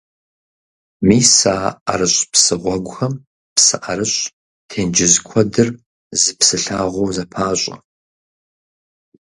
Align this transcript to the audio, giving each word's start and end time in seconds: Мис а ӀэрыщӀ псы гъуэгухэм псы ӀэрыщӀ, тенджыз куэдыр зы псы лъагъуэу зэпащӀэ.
Мис 1.07 1.33
а 1.55 1.57
ӀэрыщӀ 1.85 2.21
псы 2.31 2.55
гъуэгухэм 2.61 3.13
псы 3.55 3.77
ӀэрыщӀ, 3.83 4.21
тенджыз 4.69 5.13
куэдыр 5.27 5.69
зы 6.21 6.31
псы 6.39 6.57
лъагъуэу 6.63 7.13
зэпащӀэ. 7.15 7.75